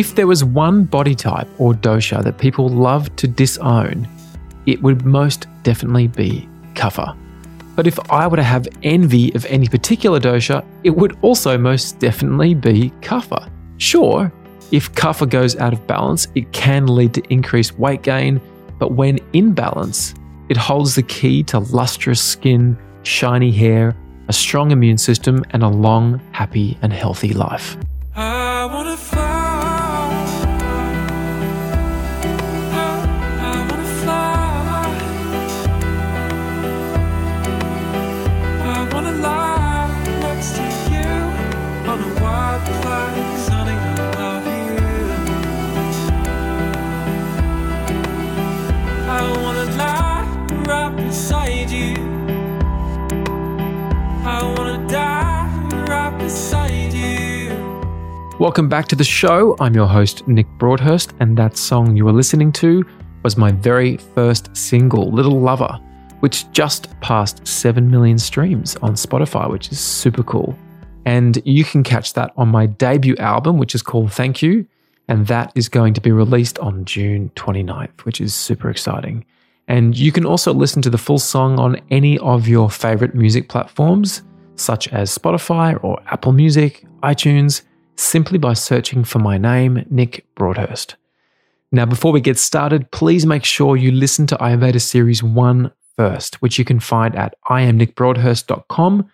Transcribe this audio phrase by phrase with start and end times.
[0.00, 4.08] If there was one body type or dosha that people love to disown,
[4.64, 7.14] it would most definitely be kapha.
[7.76, 11.98] But if I were to have envy of any particular dosha, it would also most
[11.98, 13.50] definitely be kapha.
[13.76, 14.32] Sure,
[14.72, 18.40] if kapha goes out of balance, it can lead to increased weight gain,
[18.78, 20.14] but when in balance,
[20.48, 23.94] it holds the key to lustrous skin, shiny hair,
[24.28, 27.76] a strong immune system, and a long, happy, and healthy life.
[58.40, 59.54] Welcome back to the show.
[59.60, 62.86] I'm your host, Nick Broadhurst, and that song you were listening to
[63.22, 65.78] was my very first single, Little Lover,
[66.20, 70.58] which just passed 7 million streams on Spotify, which is super cool.
[71.04, 74.66] And you can catch that on my debut album, which is called Thank You,
[75.06, 79.26] and that is going to be released on June 29th, which is super exciting.
[79.68, 83.50] And you can also listen to the full song on any of your favorite music
[83.50, 84.22] platforms,
[84.56, 87.64] such as Spotify or Apple Music, iTunes
[88.00, 90.96] simply by searching for my name, Nick Broadhurst.
[91.72, 96.42] Now, before we get started, please make sure you listen to Ayurveda Series 1 first,
[96.42, 99.10] which you can find at iamnickbroadhurst.com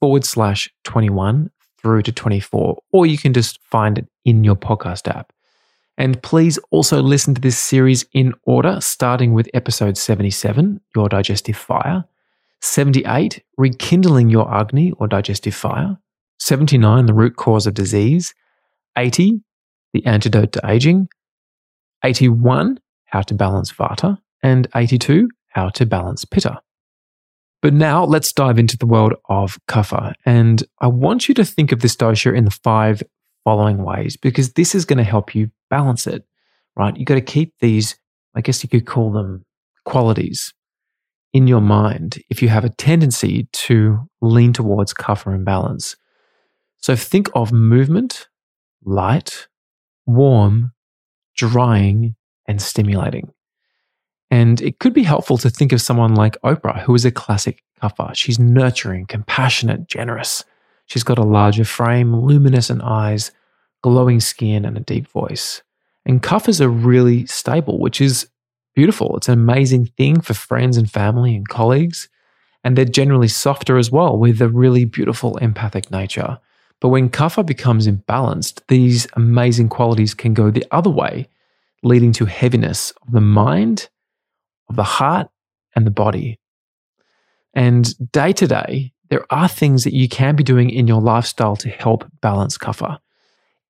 [0.00, 5.08] forward slash 21 through to 24, or you can just find it in your podcast
[5.08, 5.32] app.
[5.96, 11.56] And please also listen to this series in order, starting with episode 77, Your Digestive
[11.56, 12.04] Fire,
[12.60, 15.96] 78, Rekindling Your Agni or Digestive Fire,
[16.38, 18.34] 79, the root cause of disease,
[18.96, 19.40] 80,
[19.92, 21.08] the antidote to aging,
[22.04, 26.60] 81, how to balance vata, and 82, how to balance pitta.
[27.62, 30.12] But now let's dive into the world of kapha.
[30.24, 33.02] And I want you to think of this dosha in the five
[33.44, 36.24] following ways because this is going to help you balance it,
[36.76, 36.96] right?
[36.96, 37.98] You've got to keep these,
[38.34, 39.44] I guess you could call them
[39.84, 40.52] qualities
[41.32, 45.96] in your mind if you have a tendency to lean towards kapha imbalance.
[46.78, 48.28] So think of movement,
[48.84, 49.48] light,
[50.06, 50.72] warm,
[51.36, 52.14] drying,
[52.46, 53.32] and stimulating.
[54.30, 57.62] And it could be helpful to think of someone like Oprah, who is a classic
[57.82, 58.14] kapha.
[58.14, 60.44] She's nurturing, compassionate, generous.
[60.86, 63.32] She's got a larger frame, luminescent eyes,
[63.82, 65.62] glowing skin, and a deep voice.
[66.04, 68.28] And kaphas are really stable, which is
[68.74, 69.16] beautiful.
[69.16, 72.08] It's an amazing thing for friends and family and colleagues.
[72.62, 76.38] And they're generally softer as well, with a really beautiful empathic nature.
[76.80, 81.28] But when kapha becomes imbalanced, these amazing qualities can go the other way,
[81.82, 83.88] leading to heaviness of the mind,
[84.68, 85.28] of the heart,
[85.74, 86.38] and the body.
[87.54, 91.56] And day to day, there are things that you can be doing in your lifestyle
[91.56, 92.98] to help balance kapha.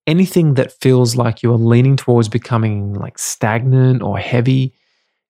[0.06, 4.72] Anything that feels like you're leaning towards becoming like stagnant or heavy,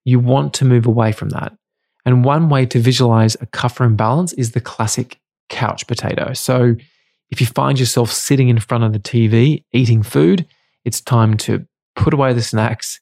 [0.05, 1.55] you want to move away from that.
[2.05, 6.33] And one way to visualize a kapha imbalance is the classic couch potato.
[6.33, 6.75] So
[7.29, 10.45] if you find yourself sitting in front of the TV eating food,
[10.85, 11.65] it's time to
[11.95, 12.99] put away the snacks,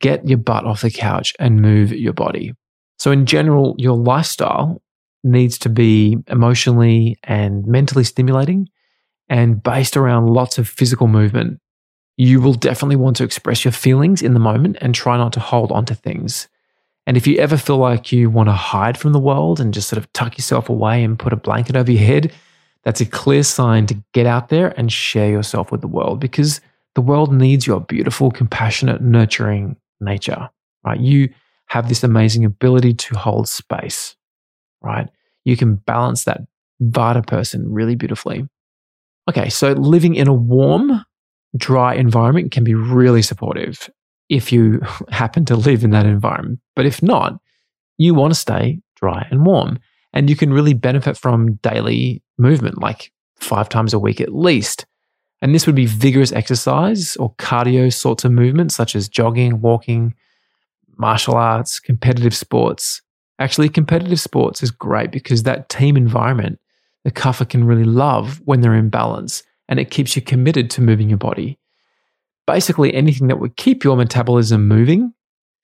[0.00, 2.52] get your butt off the couch, and move your body.
[2.98, 4.82] So, in general, your lifestyle
[5.22, 8.68] needs to be emotionally and mentally stimulating
[9.28, 11.60] and based around lots of physical movement.
[12.16, 15.40] You will definitely want to express your feelings in the moment and try not to
[15.40, 16.46] hold on to things.
[17.06, 19.88] And if you ever feel like you want to hide from the world and just
[19.88, 22.32] sort of tuck yourself away and put a blanket over your head,
[22.84, 26.60] that's a clear sign to get out there and share yourself with the world because
[26.94, 30.48] the world needs your beautiful, compassionate, nurturing nature,
[30.84, 31.00] right?
[31.00, 31.30] You
[31.66, 34.16] have this amazing ability to hold space,
[34.82, 35.08] right?
[35.44, 36.42] You can balance that
[36.82, 38.48] Vata person really beautifully.
[39.28, 41.04] Okay, so living in a warm,
[41.56, 43.88] dry environment can be really supportive
[44.28, 44.80] if you
[45.10, 46.60] happen to live in that environment.
[46.76, 47.38] But if not,
[47.96, 49.78] you want to stay dry and warm.
[50.14, 54.86] And you can really benefit from daily movement, like five times a week at least.
[55.42, 60.14] And this would be vigorous exercise or cardio sorts of movements, such as jogging, walking,
[60.96, 63.02] martial arts, competitive sports.
[63.38, 66.58] Actually, competitive sports is great because that team environment,
[67.02, 70.80] the kapha can really love when they're in balance and it keeps you committed to
[70.80, 71.58] moving your body.
[72.46, 75.12] Basically, anything that would keep your metabolism moving,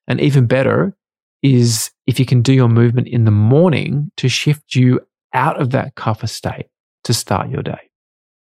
[0.08, 0.96] and even better,
[1.42, 5.00] is if you can do your movement in the morning to shift you
[5.32, 6.66] out of that kapha state
[7.04, 7.90] to start your day.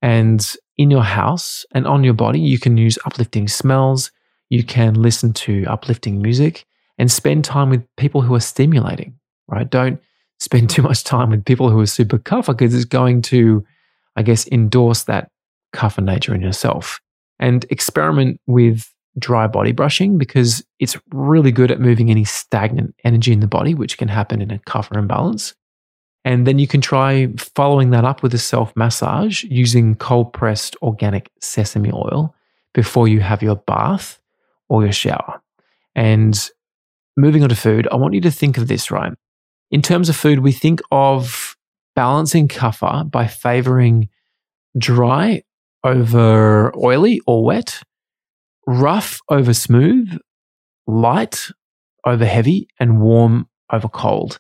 [0.03, 0.45] And
[0.77, 4.11] in your house and on your body, you can use uplifting smells,
[4.49, 6.65] you can listen to uplifting music,
[6.99, 9.19] and spend time with people who are stimulating,
[9.49, 9.69] right?
[9.69, 10.01] Don't
[10.41, 13.65] spend too much time with people who are super kapha because it's going to,
[14.17, 15.31] I guess, endorse that
[15.75, 17.01] kapha nature in yourself.
[17.41, 23.33] And experiment with dry body brushing because it's really good at moving any stagnant energy
[23.33, 25.55] in the body, which can happen in a kapha imbalance.
[26.25, 30.77] And then you can try following that up with a self massage using cold pressed
[30.83, 32.35] organic sesame oil
[32.75, 34.21] before you have your bath
[34.69, 35.41] or your shower.
[35.95, 36.39] And
[37.17, 39.13] moving on to food, I want you to think of this, right?
[39.71, 41.57] In terms of food, we think of
[41.95, 44.09] balancing kapha by favoring
[44.77, 45.43] dry
[45.85, 47.83] over oily or wet,
[48.69, 50.19] rough over smooth,
[50.87, 51.49] light
[52.05, 54.39] over heavy, and warm over cold.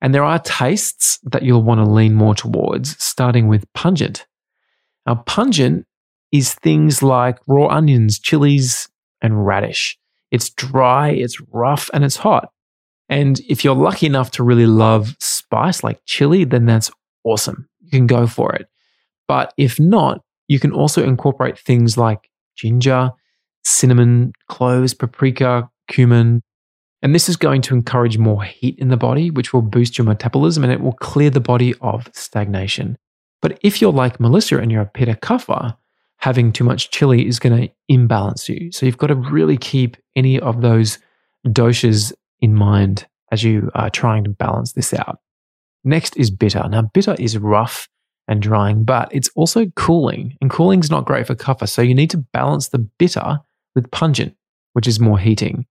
[0.00, 4.26] And there are tastes that you'll want to lean more towards, starting with pungent.
[5.06, 5.86] Now, pungent
[6.30, 8.88] is things like raw onions, chilies,
[9.20, 9.98] and radish.
[10.30, 12.50] It's dry, it's rough, and it's hot.
[13.08, 16.92] And if you're lucky enough to really love spice like chili, then that's
[17.24, 17.68] awesome.
[17.80, 18.68] You can go for it.
[19.26, 23.10] But if not, you can also incorporate things like ginger,
[23.64, 26.42] cinnamon, cloves, paprika, cumin.
[27.02, 30.06] And this is going to encourage more heat in the body, which will boost your
[30.06, 32.96] metabolism and it will clear the body of stagnation.
[33.42, 35.76] But if you're like Melissa and you're a pitta kapha,
[36.18, 38.72] having too much chili is going to imbalance you.
[38.72, 40.98] So you've got to really keep any of those
[41.48, 45.18] doshas in mind as you are trying to balance this out.
[45.84, 46.66] Next is bitter.
[46.68, 47.88] Now, bitter is rough
[48.26, 51.68] and drying, but it's also cooling, and cooling is not great for kapha.
[51.68, 53.40] So you need to balance the bitter
[53.74, 54.34] with pungent,
[54.72, 55.66] which is more heating.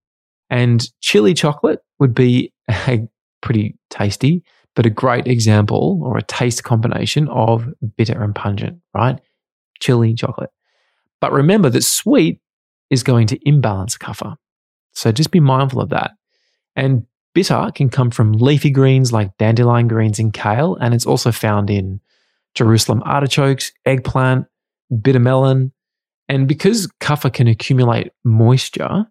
[0.49, 3.07] And chili chocolate would be a
[3.41, 4.43] pretty tasty,
[4.75, 7.67] but a great example or a taste combination of
[7.97, 9.19] bitter and pungent, right?
[9.79, 10.49] Chili chocolate.
[11.21, 12.39] But remember that sweet
[12.89, 14.35] is going to imbalance kapha.
[14.93, 16.11] So just be mindful of that.
[16.75, 21.31] And bitter can come from leafy greens like dandelion greens and kale, and it's also
[21.31, 21.99] found in
[22.55, 24.45] Jerusalem artichokes, eggplant,
[25.01, 25.71] bitter melon.
[26.33, 29.05] And because kapha can accumulate moisture,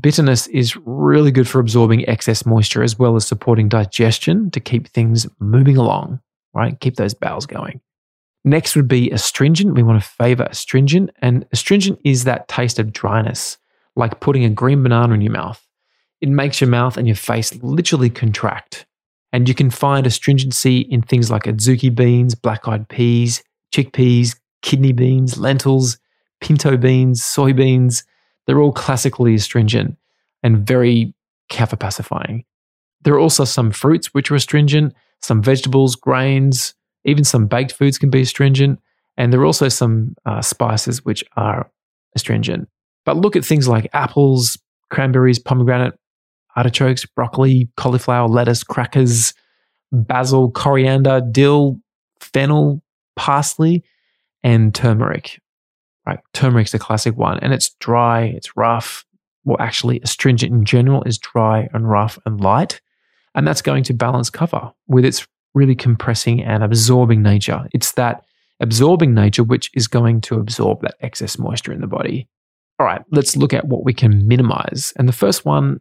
[0.00, 4.88] bitterness is really good for absorbing excess moisture as well as supporting digestion to keep
[4.88, 6.20] things moving along,
[6.54, 6.80] right?
[6.80, 7.82] Keep those bowels going.
[8.46, 9.74] Next would be astringent.
[9.74, 11.10] We want to favor astringent.
[11.20, 13.58] And astringent is that taste of dryness,
[13.94, 15.62] like putting a green banana in your mouth.
[16.22, 18.86] It makes your mouth and your face literally contract.
[19.30, 23.42] And you can find astringency in things like adzuki beans, black eyed peas,
[23.74, 25.98] chickpeas, kidney beans, lentils,
[26.42, 28.04] pinto beans, soybeans.
[28.46, 29.96] They're all classically astringent
[30.42, 31.14] and very
[31.50, 32.44] kapha pacifying.
[33.02, 36.74] There are also some fruits which are astringent, some vegetables, grains,
[37.04, 38.80] even some baked foods can be astringent.
[39.16, 41.70] And there are also some uh, spices which are
[42.14, 42.68] astringent.
[43.04, 44.58] But look at things like apples,
[44.90, 45.94] cranberries, pomegranate,
[46.56, 49.34] artichokes, broccoli, cauliflower, lettuce, crackers,
[49.92, 51.78] basil, coriander, dill,
[52.20, 52.82] fennel,
[53.16, 53.84] parsley,
[54.42, 55.41] and turmeric.
[56.06, 59.04] Right, turmeric's the classic one, and it's dry, it's rough.
[59.44, 62.80] Well, actually, astringent in general is dry and rough and light,
[63.34, 67.68] and that's going to balance kapha with its really compressing and absorbing nature.
[67.72, 68.24] It's that
[68.58, 72.28] absorbing nature which is going to absorb that excess moisture in the body.
[72.78, 74.92] All right, let's look at what we can minimize.
[74.96, 75.80] And the first one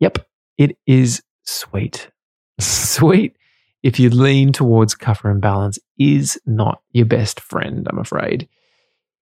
[0.00, 0.26] Yep,
[0.58, 2.10] it is sweet.
[2.60, 3.36] sweet,
[3.82, 8.48] if you lean towards kapha and balance, is not your best friend, I'm afraid.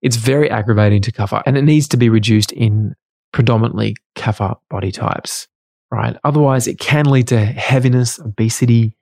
[0.01, 2.95] It's very aggravating to kapha and it needs to be reduced in
[3.31, 5.47] predominantly kapha body types,
[5.91, 6.17] right?
[6.23, 8.95] Otherwise, it can lead to heaviness, obesity,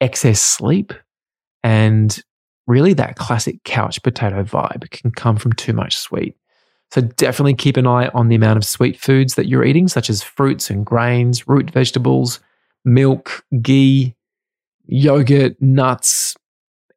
[0.00, 0.92] excess sleep,
[1.62, 2.22] and
[2.66, 6.36] really that classic couch potato vibe can come from too much sweet.
[6.90, 10.10] So definitely keep an eye on the amount of sweet foods that you're eating, such
[10.10, 12.40] as fruits and grains, root vegetables,
[12.84, 14.14] milk, ghee,
[14.86, 16.36] yogurt, nuts,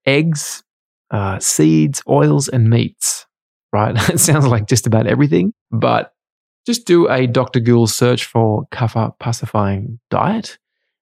[0.05, 0.63] eggs,
[1.11, 3.25] uh, seeds, oils, and meats.
[3.75, 4.09] Right?
[4.09, 6.13] it sounds like just about everything, but
[6.65, 7.59] just do a Dr.
[7.59, 10.57] Google search for kapha pacifying diet,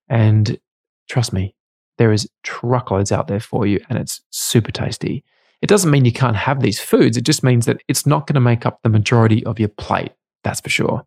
[0.09, 0.59] and
[1.07, 1.55] trust me,
[1.99, 5.23] there is truckloads out there for you, and it's super tasty.
[5.61, 7.15] It doesn't mean you can't have these foods.
[7.15, 10.11] It just means that it's not going to make up the majority of your plate.
[10.43, 11.05] That's for sure.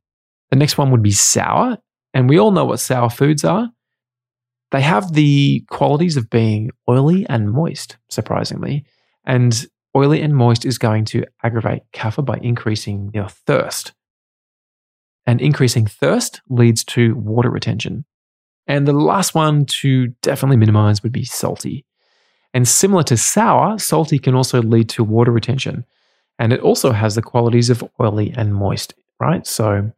[0.50, 1.78] The next one would be sour.
[2.14, 3.68] And we all know what sour foods are.
[4.70, 8.87] They have the qualities of being oily and moist, surprisingly.
[9.25, 13.92] And oily and moist is going to aggravate kapha by increasing your thirst.
[15.26, 18.04] And increasing thirst leads to water retention.
[18.68, 21.84] And the last one to definitely minimize would be salty.
[22.52, 25.84] And similar to sour, salty can also lead to water retention.
[26.38, 29.46] And it also has the qualities of oily and moist, right?
[29.46, 29.90] So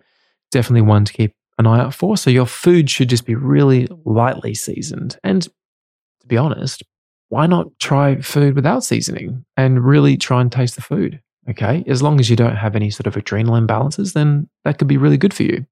[0.50, 2.16] definitely one to keep an eye out for.
[2.16, 5.18] So your food should just be really lightly seasoned.
[5.24, 6.82] And to be honest,
[7.28, 11.20] why not try food without seasoning and really try and taste the food?
[11.49, 11.85] Okay.
[11.87, 14.99] As long as you don't have any sort of adrenal imbalances, then that could be
[14.99, 15.64] really good for you.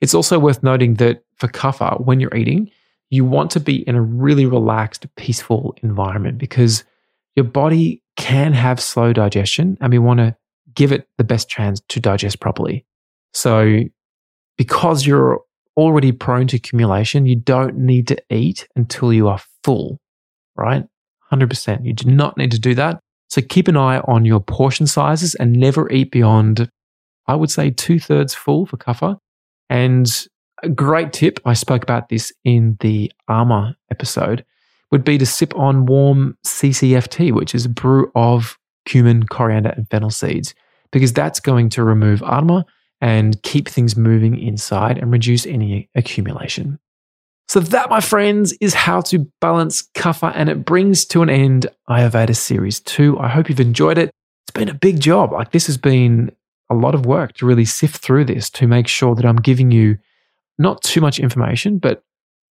[0.00, 2.70] It's also worth noting that for kapha, when you're eating,
[3.10, 6.84] you want to be in a really relaxed, peaceful environment because
[7.36, 10.36] your body can have slow digestion and we want to
[10.74, 12.84] give it the best chance to digest properly.
[13.32, 13.80] So,
[14.56, 15.40] because you're
[15.76, 20.00] already prone to accumulation, you don't need to eat until you are full,
[20.56, 20.84] right?
[21.38, 21.84] 100%.
[21.84, 23.00] You do not need to do that.
[23.28, 26.70] So, keep an eye on your portion sizes and never eat beyond,
[27.26, 29.18] I would say, two thirds full for kapha.
[29.70, 30.26] And
[30.62, 34.44] a great tip, I spoke about this in the Ama episode,
[34.90, 39.88] would be to sip on warm CCFT, which is a brew of cumin, coriander, and
[39.90, 40.54] fennel seeds,
[40.92, 42.64] because that's going to remove ama
[43.00, 46.78] and keep things moving inside and reduce any accumulation.
[47.48, 51.66] So, that, my friends, is how to balance kapha, and it brings to an end
[51.88, 53.18] Ayurveda Series 2.
[53.18, 54.10] I hope you've enjoyed it.
[54.44, 55.32] It's been a big job.
[55.32, 56.32] Like, this has been
[56.70, 59.70] a lot of work to really sift through this to make sure that I'm giving
[59.70, 59.98] you
[60.58, 62.02] not too much information, but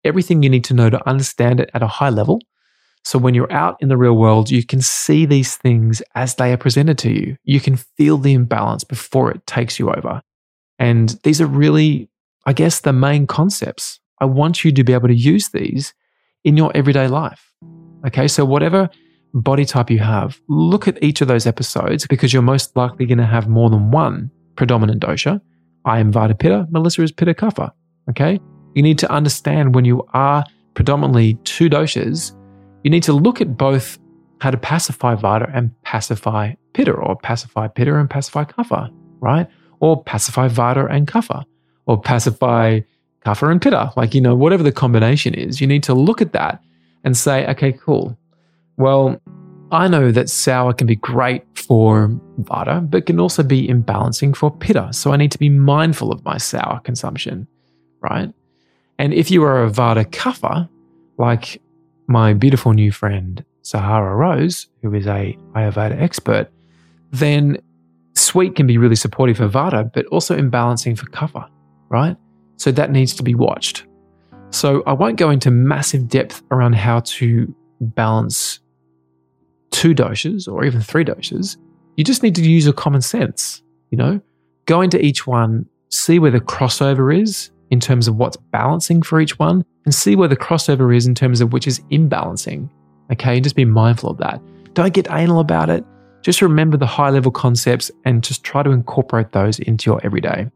[0.04, 2.40] everything you need to know to understand it at a high level.
[3.04, 6.52] So when you're out in the real world, you can see these things as they
[6.52, 7.36] are presented to you.
[7.44, 10.22] You can feel the imbalance before it takes you over.
[10.78, 12.08] And these are really,
[12.46, 14.00] I guess, the main concepts.
[14.20, 15.94] I want you to be able to use these
[16.44, 17.52] in your everyday life.
[18.06, 18.88] Okay, so whatever
[19.34, 23.18] body type you have, look at each of those episodes because you're most likely going
[23.18, 25.40] to have more than one predominant dosha.
[25.84, 27.72] I am Vata Pitta, Melissa is Pitta Kapha.
[28.08, 28.40] Okay,
[28.74, 30.44] you need to understand when you are
[30.74, 32.32] predominantly two doshas,
[32.84, 33.98] you need to look at both
[34.40, 39.48] how to pacify Vata and pacify Pitta, or pacify Pitta and pacify Kapha, right?
[39.80, 41.44] Or pacify Vata and Kapha,
[41.86, 42.80] or pacify
[43.26, 43.92] Kapha and Pitta.
[43.96, 46.62] Like, you know, whatever the combination is, you need to look at that
[47.02, 48.16] and say, okay, cool.
[48.76, 49.20] Well,
[49.72, 52.08] I know that sour can be great for
[52.42, 54.92] Vata, but can also be imbalancing for Pitta.
[54.92, 57.48] So I need to be mindful of my sour consumption,
[58.00, 58.32] right?
[59.00, 60.68] And if you are a Vata Kapha,
[61.18, 61.60] like
[62.06, 66.48] my beautiful new friend Sahara Rose, who is a Ayurveda expert,
[67.10, 67.58] then
[68.14, 71.48] sweet can be really supportive for Vata, but also imbalancing for Kapha,
[71.88, 72.16] right?
[72.56, 73.86] So that needs to be watched.
[74.50, 78.60] So I won't go into massive depth around how to balance
[79.70, 81.56] two doshas or even three doshas.
[81.96, 84.20] You just need to use your common sense, you know?
[84.66, 89.20] Go into each one, see where the crossover is, in terms of what's balancing for
[89.20, 92.68] each one and see where the crossover is in terms of which is imbalancing.
[93.12, 94.40] Okay, and just be mindful of that.
[94.74, 95.84] Don't get anal about it.
[96.22, 100.48] Just remember the high level concepts and just try to incorporate those into your everyday.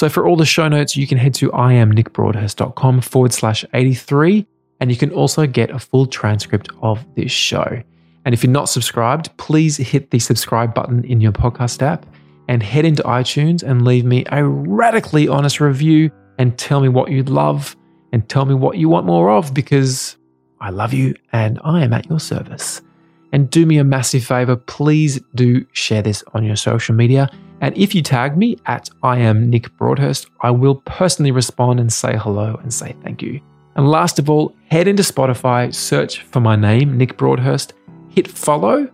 [0.00, 4.46] So, for all the show notes, you can head to iamnickbroadhurst.com forward slash 83,
[4.80, 7.82] and you can also get a full transcript of this show.
[8.24, 12.06] And if you're not subscribed, please hit the subscribe button in your podcast app
[12.48, 17.10] and head into iTunes and leave me a radically honest review and tell me what
[17.10, 17.76] you love
[18.14, 20.16] and tell me what you want more of because
[20.62, 22.80] I love you and I am at your service.
[23.34, 27.30] And do me a massive favor, please do share this on your social media.
[27.60, 31.92] And if you tag me at I am Nick Broadhurst, I will personally respond and
[31.92, 33.40] say hello and say thank you.
[33.76, 37.74] And last of all, head into Spotify, search for my name, Nick Broadhurst,
[38.08, 38.88] hit follow,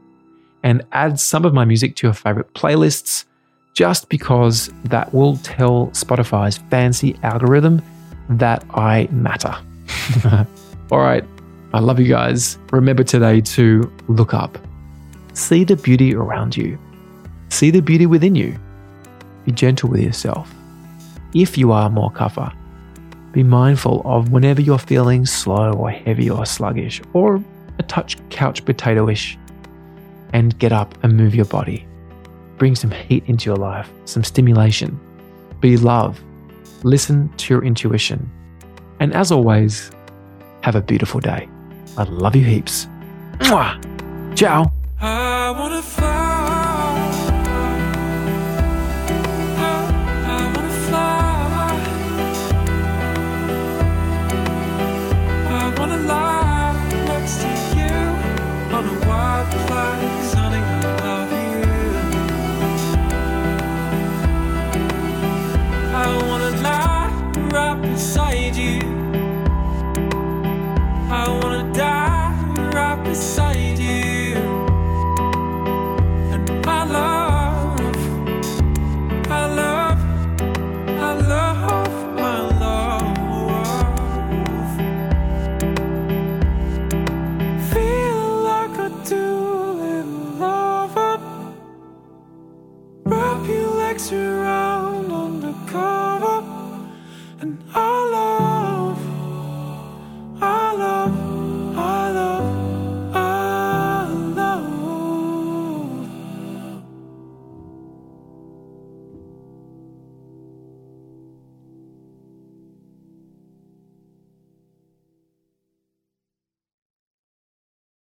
[0.62, 3.24] and add some of my music to your favorite playlists
[3.72, 7.82] just because that will tell Spotify's fancy algorithm
[8.28, 9.54] that I matter.
[10.90, 11.24] All right,
[11.72, 12.58] I love you guys.
[12.72, 14.58] Remember today to look up,
[15.34, 16.78] see the beauty around you,
[17.48, 18.58] see the beauty within you.
[19.44, 20.52] Be gentle with yourself.
[21.34, 22.54] If you are more kapha,
[23.32, 27.42] be mindful of whenever you're feeling slow or heavy or sluggish or
[27.78, 29.38] a touch couch potato ish
[30.32, 31.86] and get up and move your body
[32.58, 34.98] bring some heat into your life, some stimulation.
[35.60, 36.20] Be love.
[36.82, 38.30] Listen to your intuition.
[39.00, 39.90] And as always,
[40.62, 41.48] have a beautiful day.
[41.96, 42.86] I love you heaps.
[43.38, 43.76] Mwah!
[44.36, 44.72] Ciao.